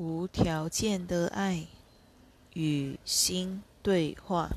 [0.00, 1.66] 无条件的爱
[2.54, 4.48] 与心对话。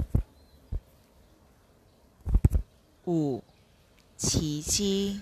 [3.05, 3.43] 五，
[4.15, 5.21] 奇迹，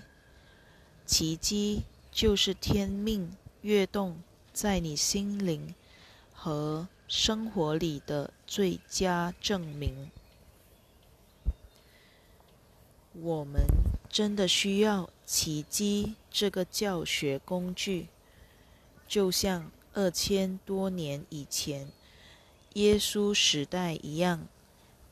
[1.04, 4.22] 奇迹就是天命跃动
[4.52, 5.74] 在你心灵
[6.32, 10.08] 和生活里的最佳证明。
[13.14, 13.66] 我们
[14.08, 18.06] 真的需要奇迹这个教学工具，
[19.08, 21.88] 就像二千多年以前
[22.74, 24.46] 耶稣时代一样，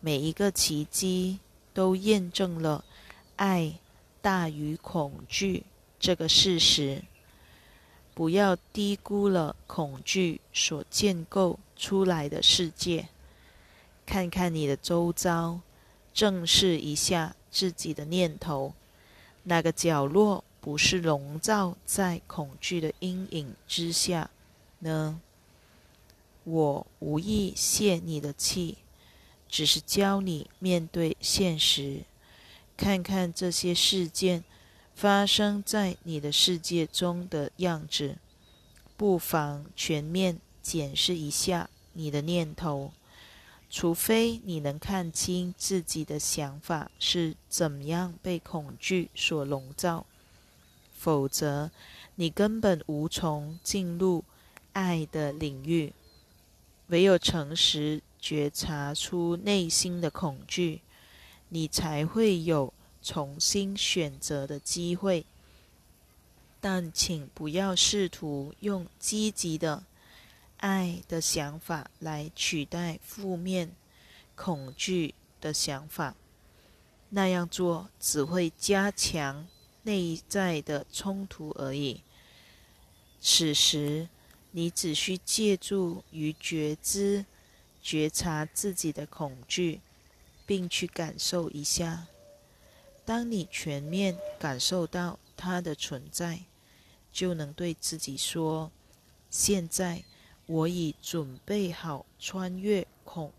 [0.00, 1.38] 每一个奇迹
[1.72, 2.84] 都验证了
[3.36, 3.74] 爱
[4.20, 5.64] 大于恐惧
[5.98, 7.02] 这个事实。
[8.14, 13.08] 不要低估了恐惧所建构出来的世界。
[14.04, 15.60] 看看你的周遭，
[16.12, 17.34] 正视一下。
[17.52, 18.74] 自己的念头，
[19.42, 24.30] 那个角落不是笼罩在恐惧的阴影之下
[24.80, 25.20] 呢？
[26.45, 28.78] 我无意泄你的气，
[29.48, 32.02] 只是教你面对现实，
[32.76, 34.42] 看看这些事件
[34.95, 38.16] 发生在你的世界中的样子，
[38.96, 42.92] 不妨全面检视一下你的念头。
[43.68, 50.04] 除非你能看清自己的想法是怎么样被恐惧所笼罩，
[50.92, 51.70] 否则
[52.16, 54.24] 你根本无从进入
[54.73, 55.93] 爱的领域。
[56.88, 60.80] 唯有诚实觉察出内心的恐惧，
[61.49, 65.25] 你才会有重新选择的机会。
[66.60, 69.84] 但请不要试图用积极的。
[70.59, 73.75] 爱的想法来取代负面、
[74.34, 76.15] 恐惧的想法，
[77.09, 79.47] 那样做只会加强
[79.84, 82.03] 内在的冲突而已。
[83.22, 84.10] 此时，
[84.50, 87.25] 你只需借助于觉知、
[87.83, 89.81] 觉察自己的恐惧，
[90.47, 92.06] 并去感受一下。
[93.05, 96.41] 当你全面感受到它的存在，
[97.12, 98.71] 就能对自己说
[99.31, 100.03] ：“现在。”
[100.47, 103.32] 我已准备好穿越恐，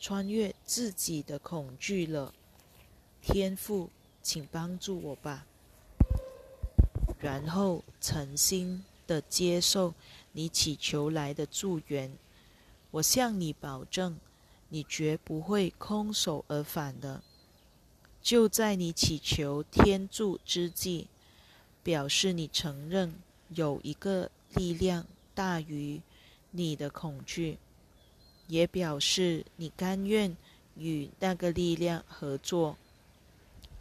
[0.00, 2.32] 穿越自己的恐惧了。
[3.20, 3.90] 天赋，
[4.22, 5.46] 请帮助我吧。
[7.20, 9.92] 然后诚心的接受
[10.36, 12.12] 你祈求来的助缘。
[12.90, 14.18] 我向你保证，
[14.68, 17.22] 你绝不会空手而返的。
[18.20, 21.06] 就在你祈求天助之际，
[21.82, 23.14] 表示你承认
[23.54, 26.02] 有一个力量大于。
[26.52, 27.58] 你的恐惧，
[28.46, 30.34] 也表示你甘愿
[30.74, 32.78] 与那个力量合作，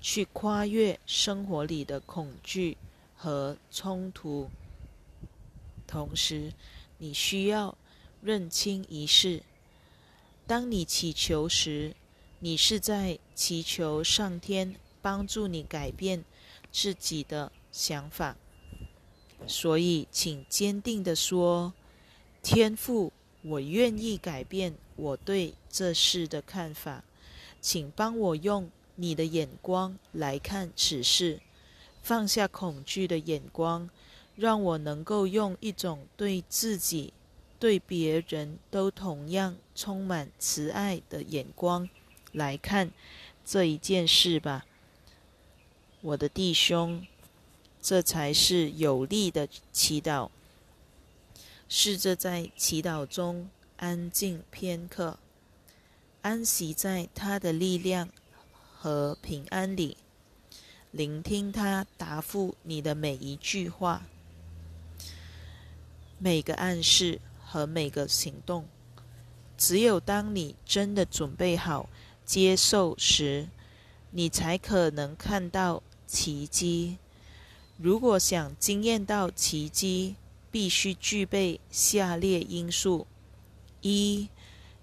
[0.01, 2.75] 去跨越生活里的恐惧
[3.15, 4.49] 和冲突。
[5.87, 6.53] 同时，
[6.97, 7.77] 你需要
[8.21, 9.43] 认清一事：
[10.47, 11.95] 当你祈求时，
[12.39, 16.23] 你是在祈求上天帮助你改变
[16.71, 18.35] 自己的想法。
[19.47, 21.73] 所以，请坚定地说。
[22.41, 27.03] 天赋，我愿意改变我对这事的看法，
[27.59, 31.41] 请帮我用你的眼光来看此事，
[32.03, 33.89] 放下恐惧的眼光，
[34.35, 37.13] 让我能够用一种对自己、
[37.57, 41.89] 对别人都同样充满慈爱的眼光
[42.31, 42.91] 来看
[43.45, 44.65] 这一件事吧，
[46.01, 47.05] 我的弟兄，
[47.81, 50.29] 这才是有力的祈祷。
[51.67, 55.17] 试着在祈祷中安静片刻，
[56.21, 58.09] 安息在他的力量
[58.77, 59.97] 和平安里，
[60.91, 64.05] 聆听他答复你的每一句话、
[66.17, 68.65] 每个暗示和每个行动。
[69.57, 71.89] 只有当你真的准备好
[72.25, 73.47] 接受时，
[74.11, 76.97] 你才可能看到奇迹。
[77.77, 80.15] 如果想惊艳到奇迹，
[80.51, 83.05] 必须具备下列因素：
[83.81, 84.29] 一，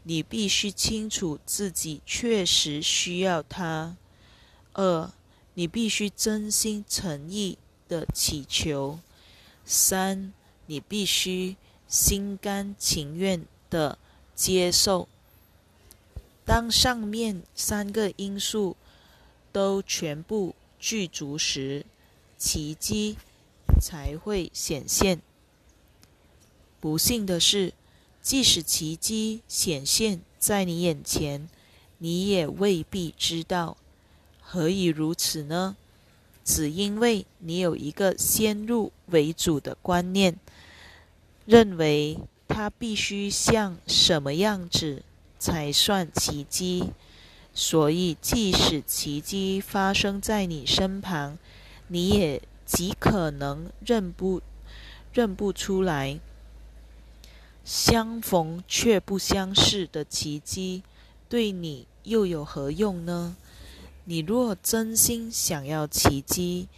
[0.02, 3.96] 你必须清楚自己确实需要它；
[4.74, 5.10] 二，
[5.54, 7.56] 你必须真心诚意
[7.88, 8.98] 的祈求；
[9.64, 10.32] 三，
[10.72, 11.54] 你必须
[11.86, 13.98] 心甘情愿的
[14.34, 15.06] 接受。
[16.46, 18.74] 当上面三个因素
[19.52, 21.84] 都全部具足时，
[22.38, 23.18] 奇迹
[23.82, 25.20] 才会显现。
[26.80, 27.74] 不幸的是，
[28.22, 31.50] 即使奇迹显现在你眼前，
[31.98, 33.76] 你也未必知道。
[34.40, 35.76] 何以如此呢？
[36.42, 40.36] 只因为你有一个先入为主的观念，
[41.46, 42.18] 认为
[42.48, 45.02] 它必须像什么样子
[45.38, 46.90] 才算奇迹。
[47.54, 51.36] 所以，即使奇迹发生在你身旁，
[51.88, 54.40] 你也极可能认不
[55.12, 56.18] 认不出来。
[57.64, 60.82] 相逢却不相识的奇迹，
[61.28, 63.36] 对你又有何用呢？
[64.04, 66.68] 你若真心想要奇迹，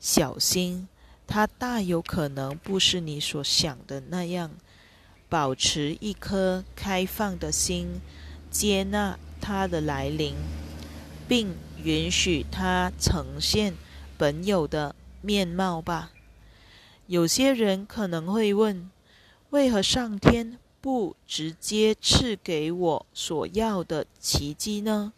[0.00, 0.88] 小心，
[1.26, 4.50] 它大有可能不是你所想的那样。
[5.28, 8.00] 保持一颗开放的心，
[8.50, 10.34] 接纳它的来临，
[11.26, 13.74] 并允许它呈现
[14.18, 16.12] 本有的面貌吧。
[17.06, 18.90] 有些人可能会问。
[19.50, 25.12] 为何上天不直接赐给我所要的奇迹呢？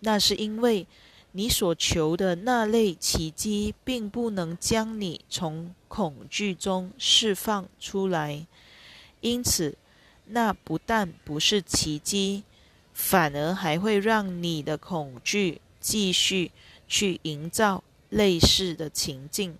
[0.00, 0.88] 那是因为
[1.38, 8.44] 你所求的那类奇迹，并不能将你从恐惧中释放出来，
[9.20, 9.78] 因此，
[10.24, 12.42] 那不但不是奇迹，
[12.92, 16.50] 反而还会让你的恐惧继续
[16.88, 19.56] 去营造类似的情境。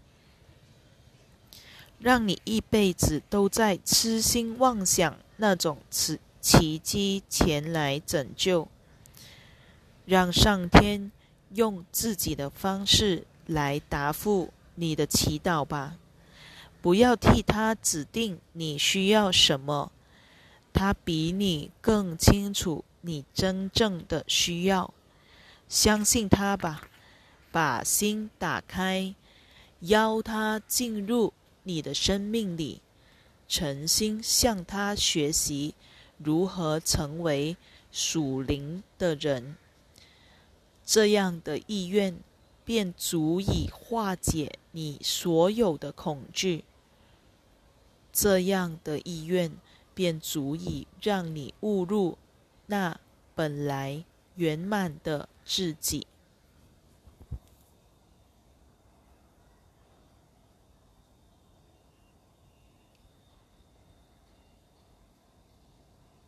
[2.00, 8.66] 让你一辈子都在痴心妄想那种奇奇迹前来拯救，
[10.06, 11.12] 让上天
[11.54, 15.96] 用自己的方式来答复你的祈祷吧。
[16.80, 19.90] 不要替他指定你需要什么，
[20.72, 24.92] 他比你更清楚你真正的需要。
[25.68, 26.88] 相信他吧，
[27.50, 29.14] 把心打开，
[29.80, 31.32] 邀他进入。
[31.64, 32.80] 你的生命里，
[33.46, 35.74] 诚心向他学习
[36.16, 37.58] 如何成为
[37.92, 39.56] 属灵的人，
[40.90, 42.18] 这样的意愿
[42.64, 46.64] 便足以化解你所有的恐惧。
[48.10, 49.52] 这样的意愿
[49.92, 52.16] 便足以让你误入
[52.68, 52.98] 那
[53.34, 54.02] 本来
[54.36, 56.06] 圆满的自己。